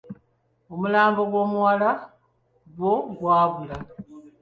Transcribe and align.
Omulambo 0.73 1.21
gw'omuwala 1.31 1.89
gwo 2.75 2.93
gwabula. 3.17 3.75